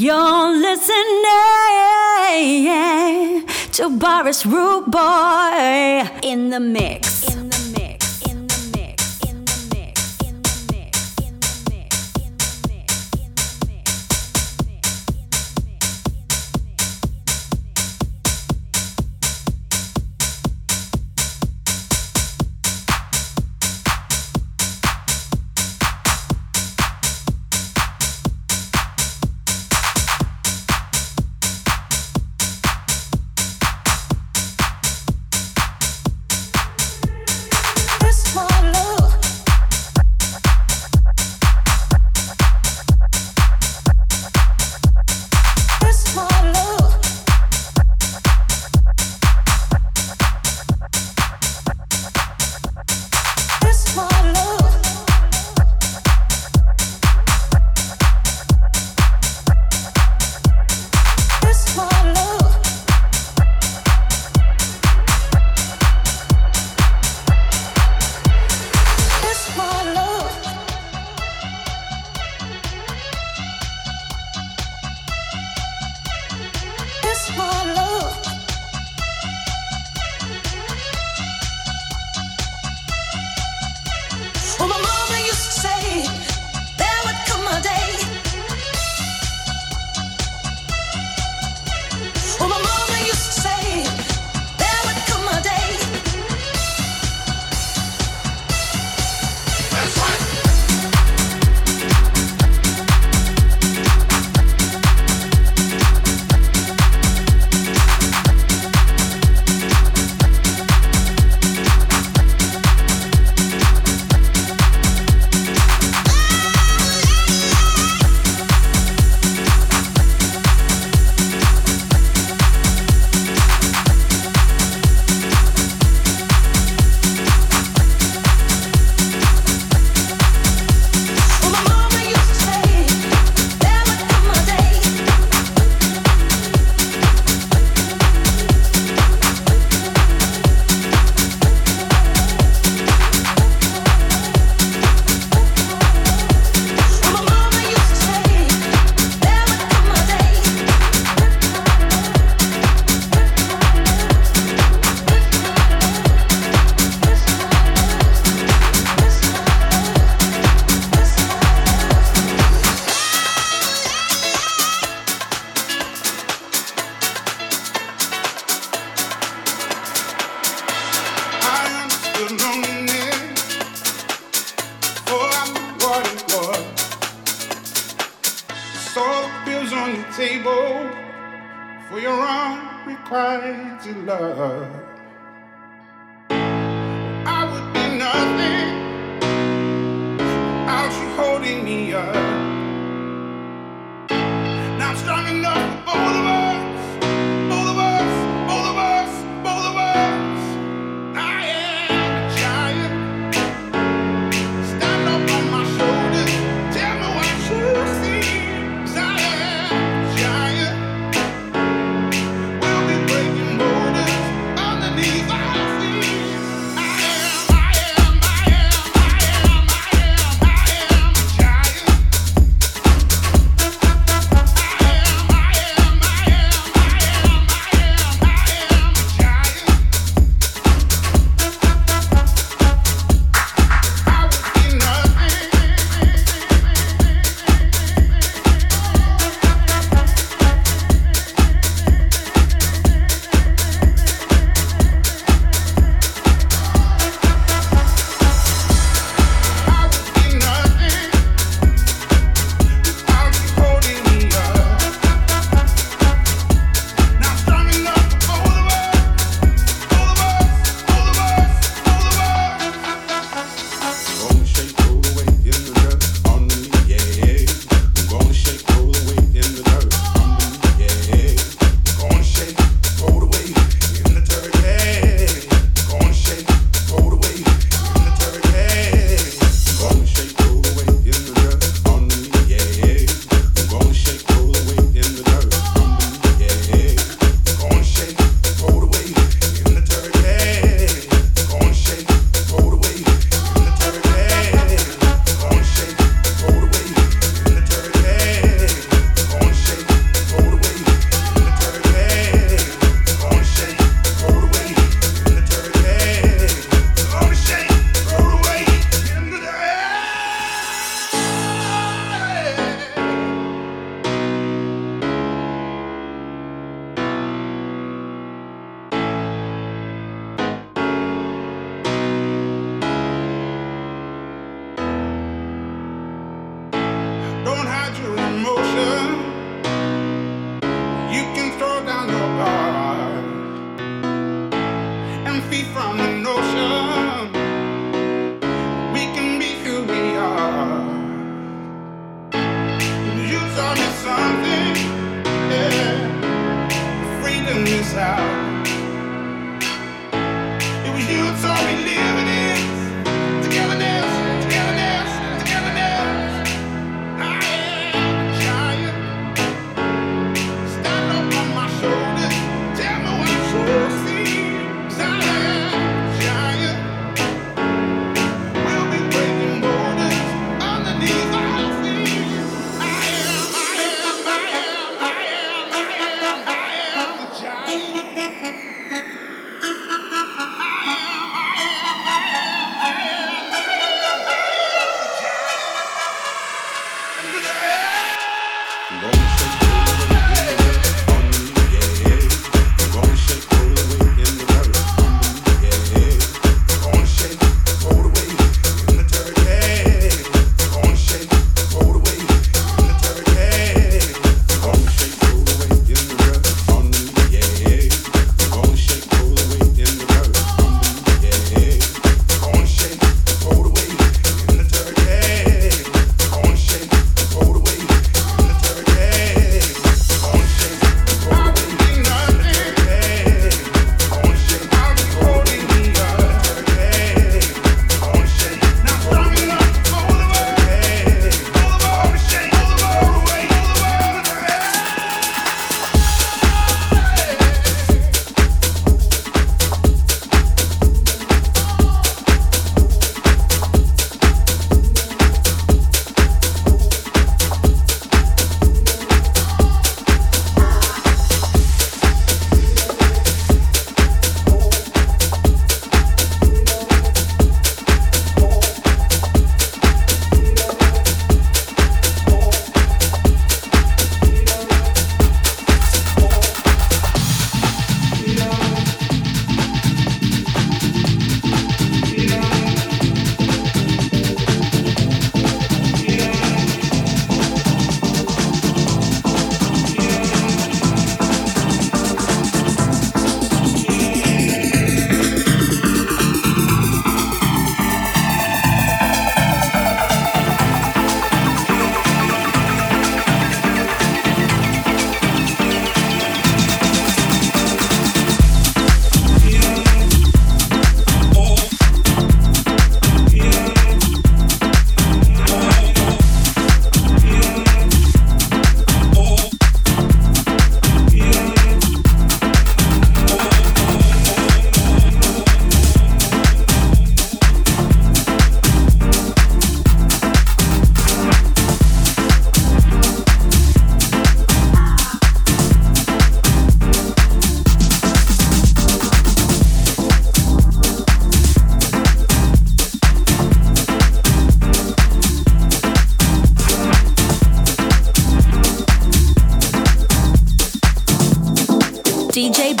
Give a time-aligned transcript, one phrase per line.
[0.00, 1.24] You're listening
[3.72, 7.17] to Boris Rudeboy in the mix.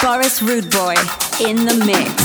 [0.08, 2.17] DJ Boris Rudeboy in the mix.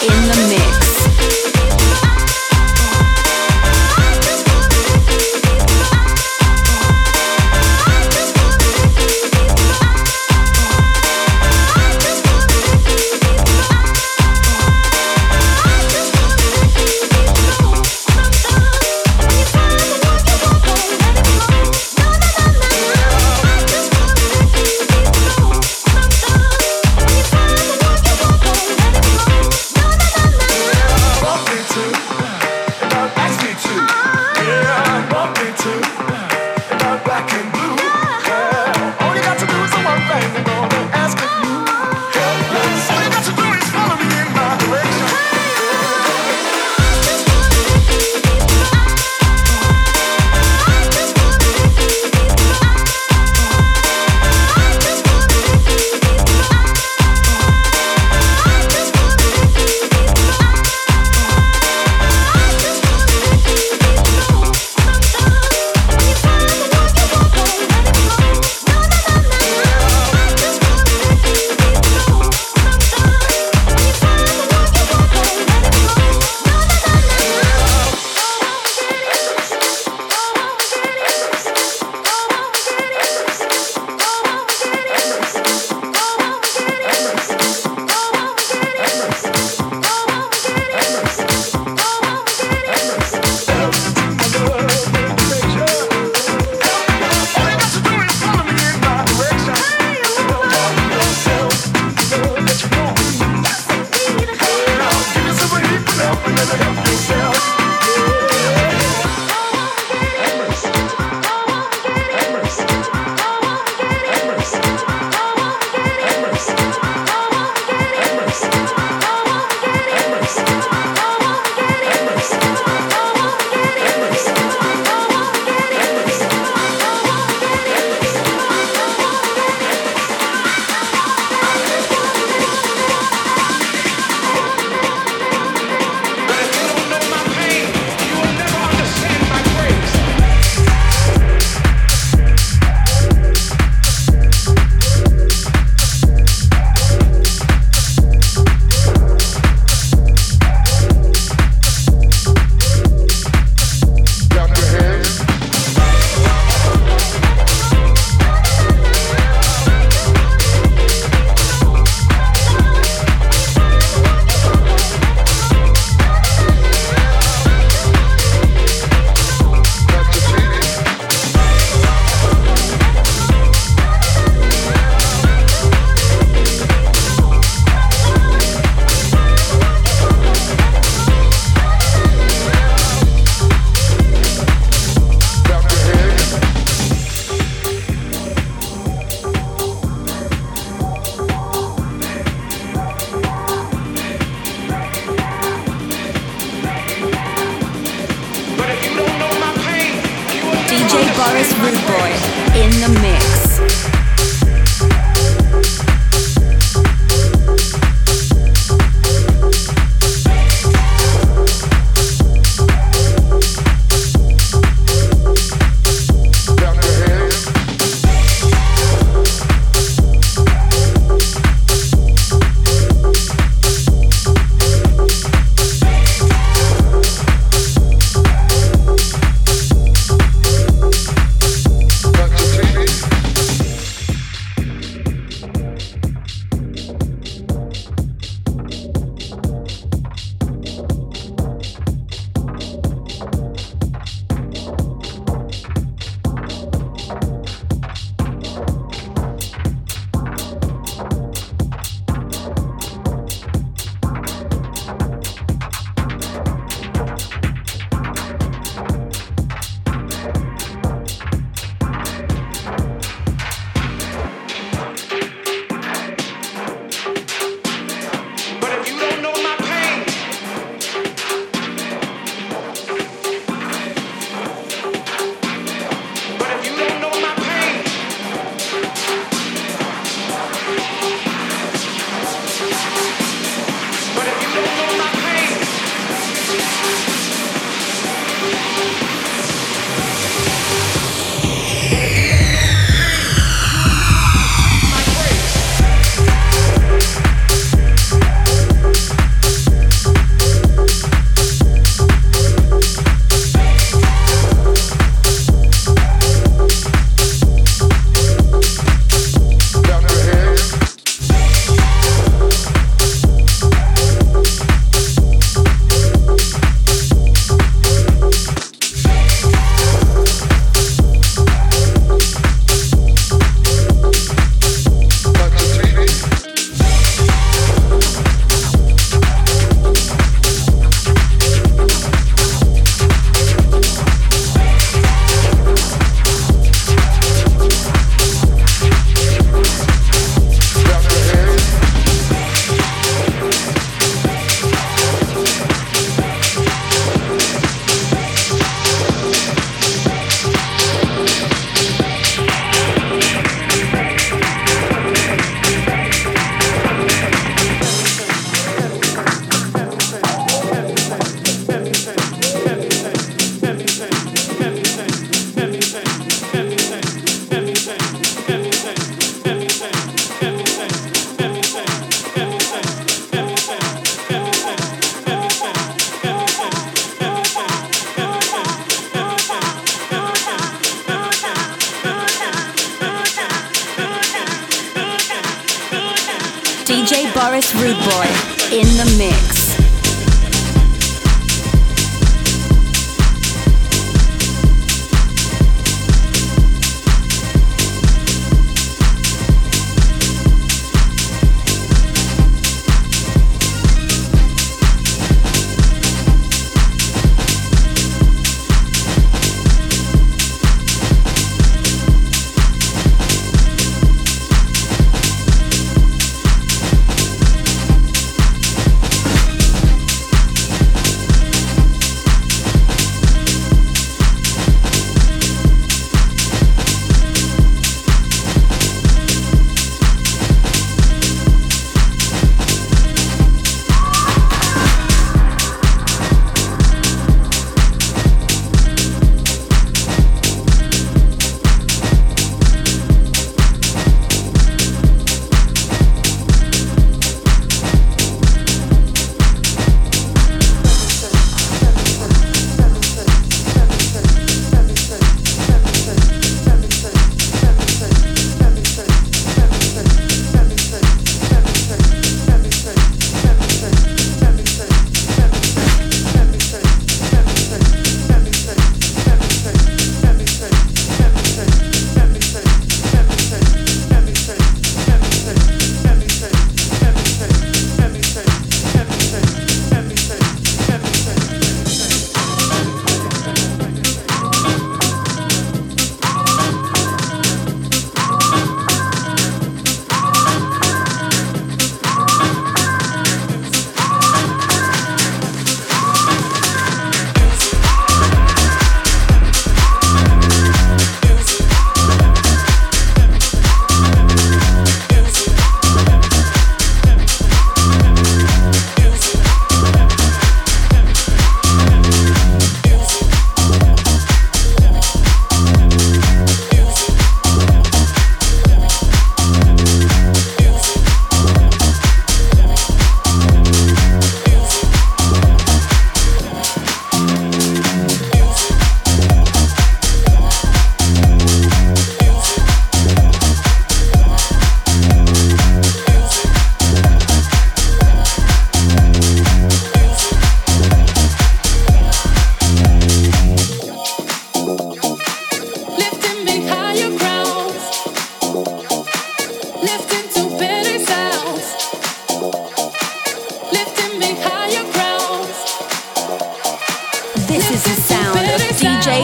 [0.00, 0.57] in the middle.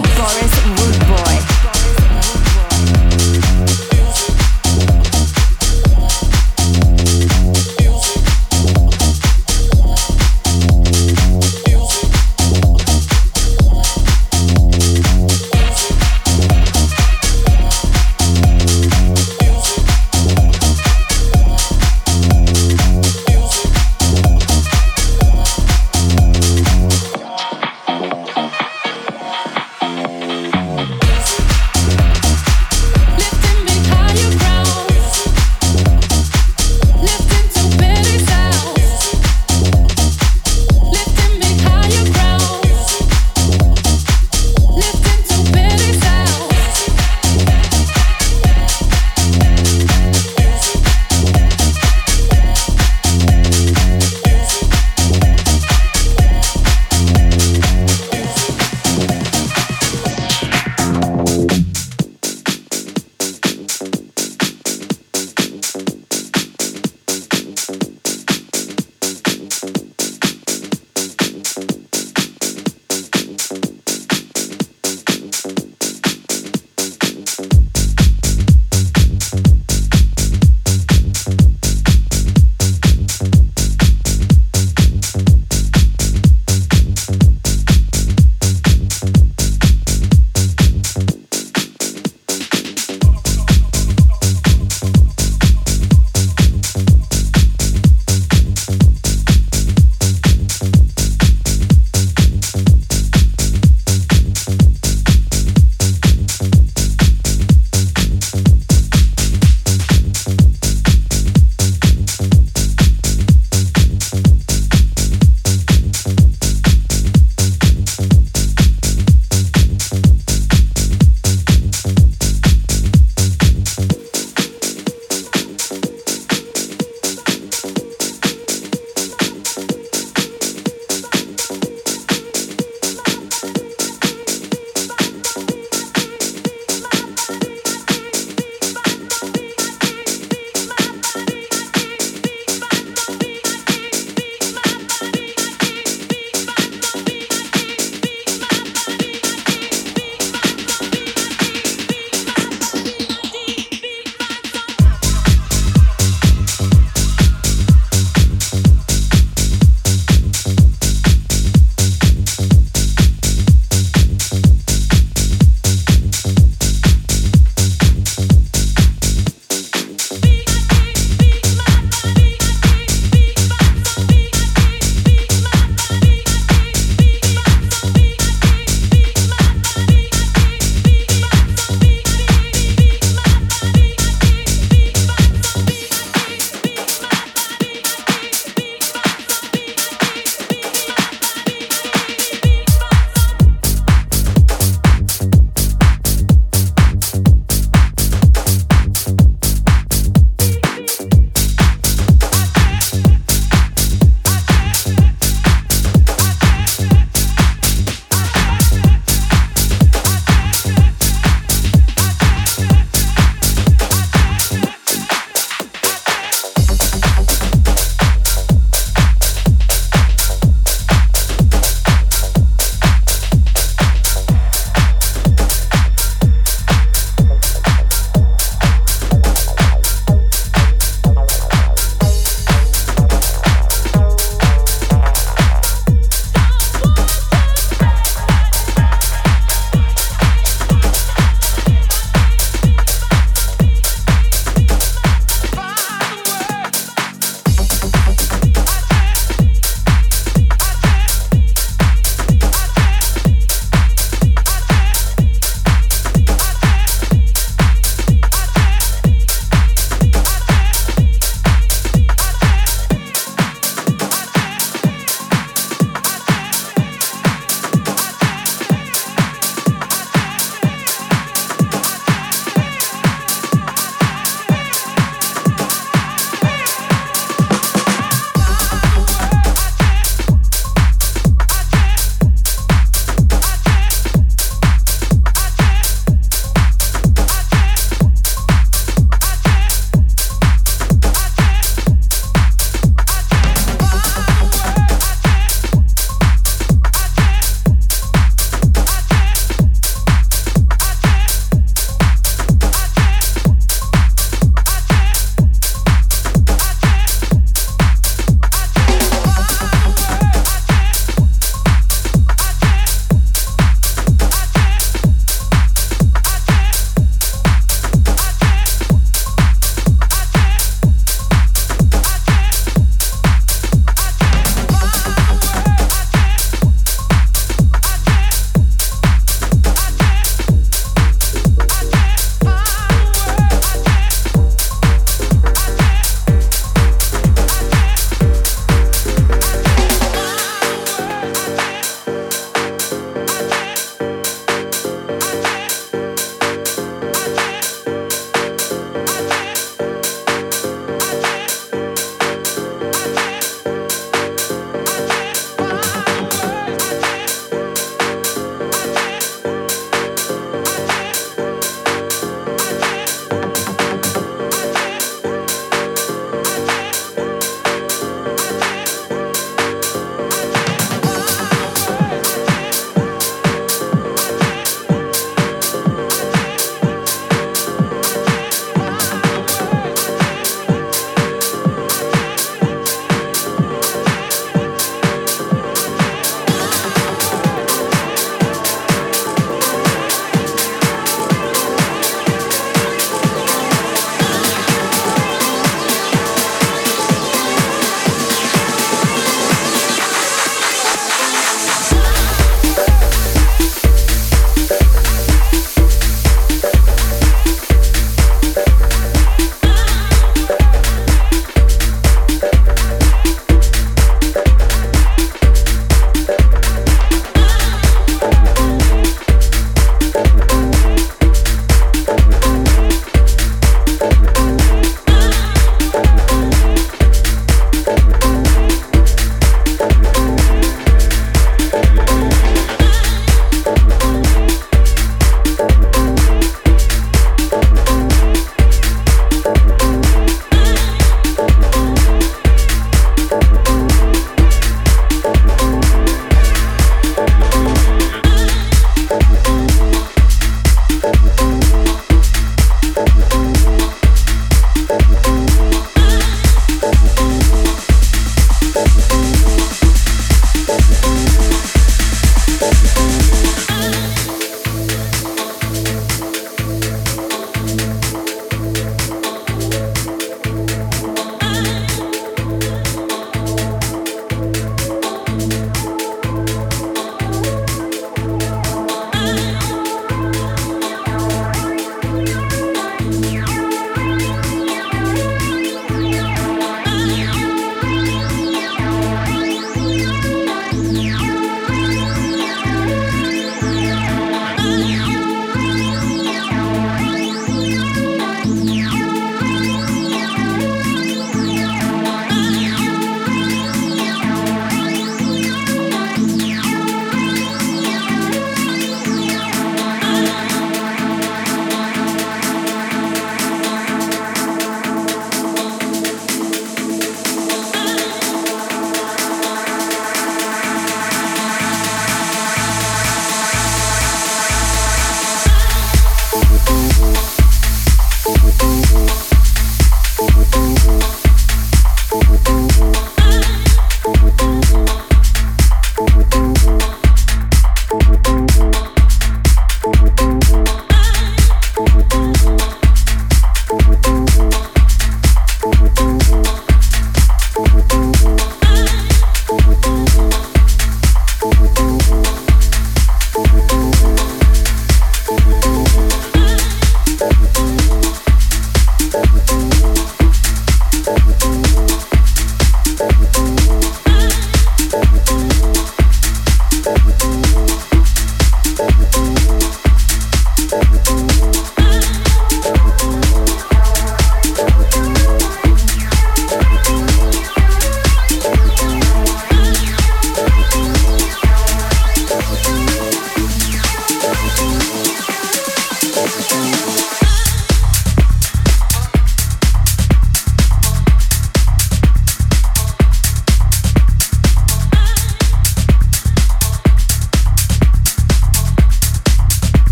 [0.00, 0.61] Boris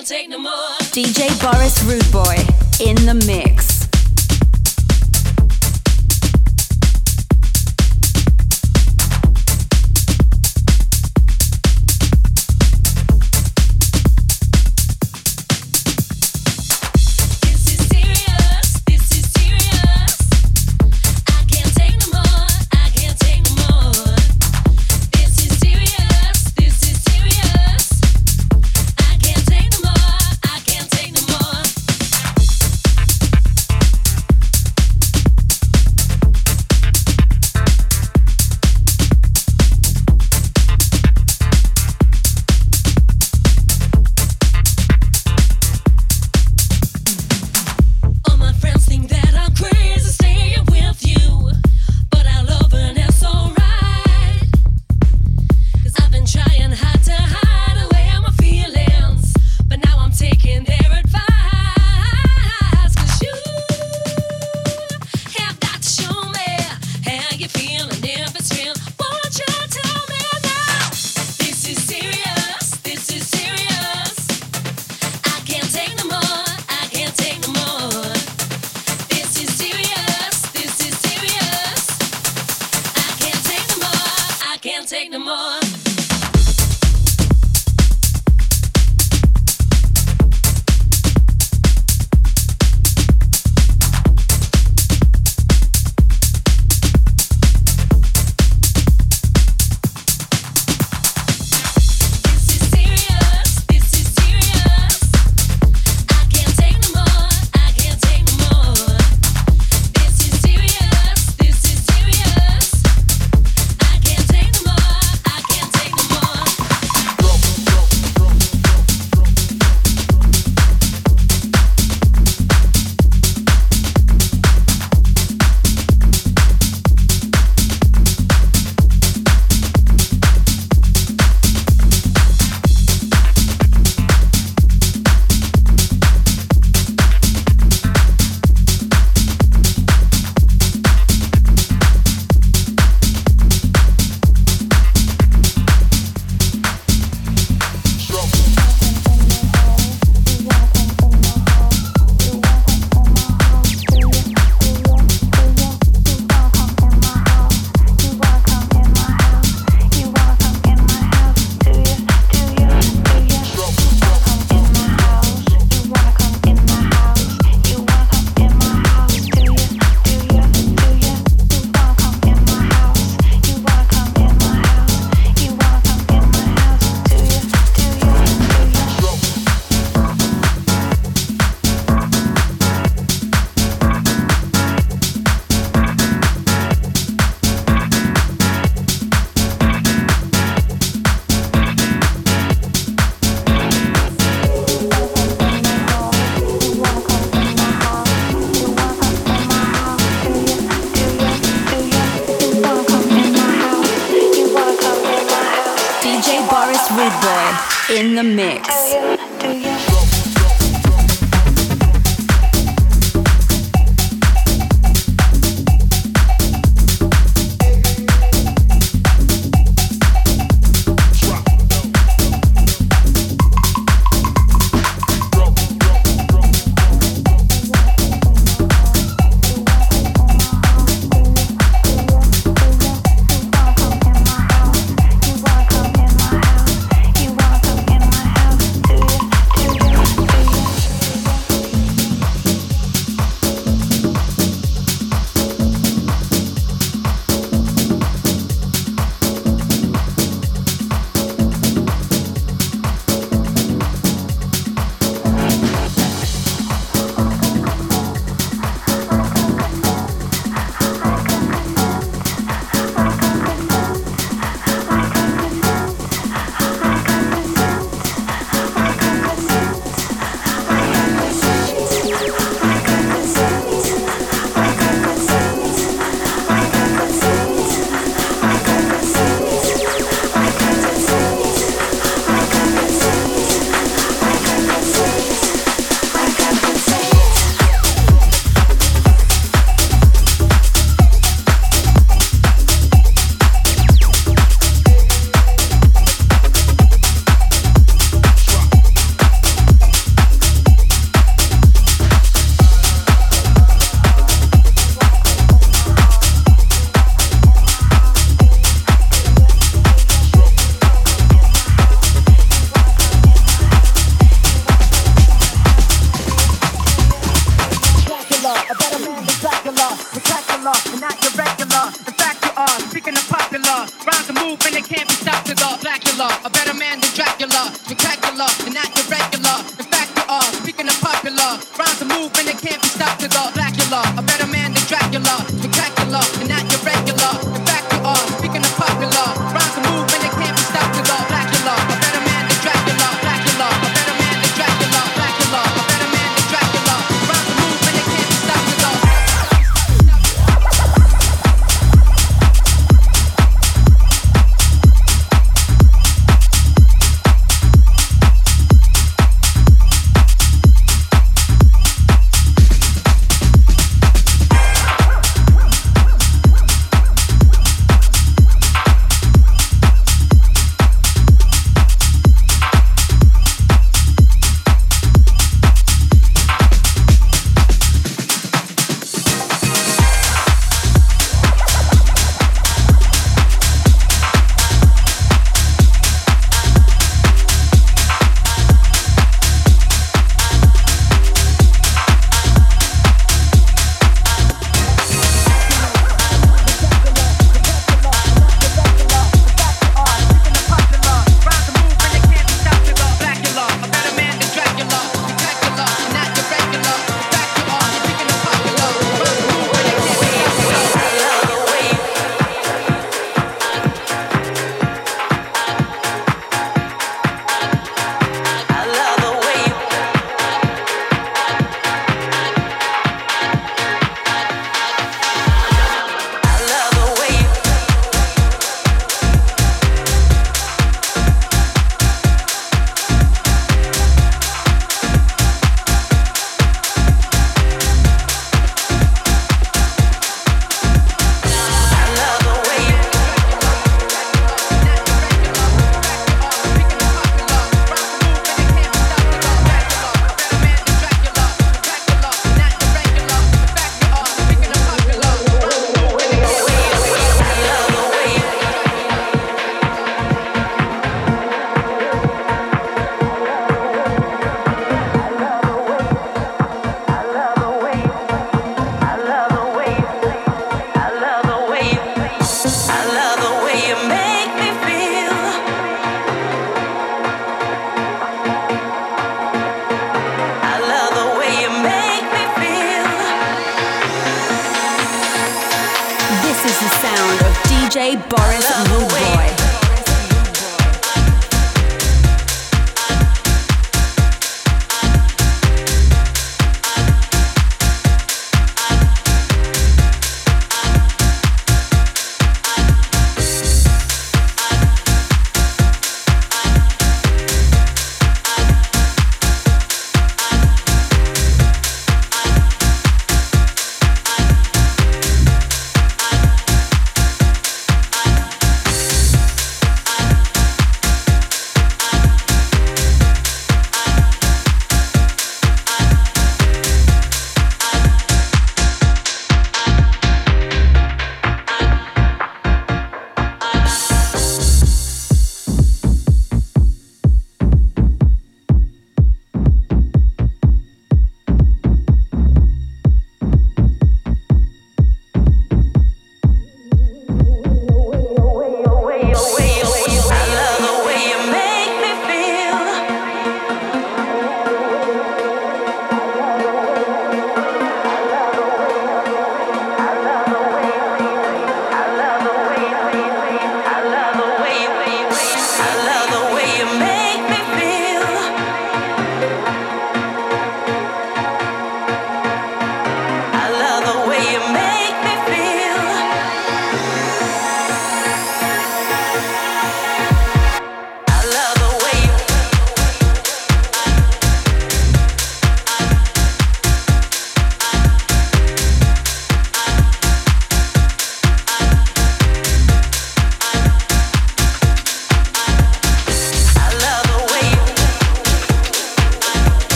[0.00, 0.52] can't take no more.
[0.92, 3.69] DJ Boris Rudeboy in the mix.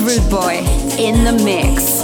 [0.00, 2.00] Boris Rudeboy in the mix.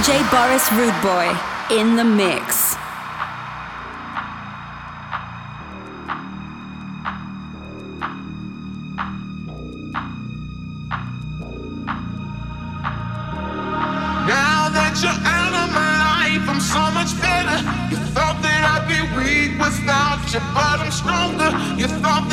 [0.00, 1.28] DJ Boris Rudeboy
[1.78, 2.74] in the mix.
[14.24, 17.60] Now that you're out of my life, I'm so much better.
[17.90, 21.50] You thought that I'd be weak without you, but I'm stronger.
[21.76, 22.29] You thought